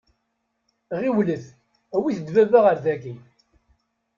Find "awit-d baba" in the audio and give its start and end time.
1.95-2.59